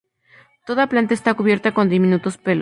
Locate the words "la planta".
0.83-1.13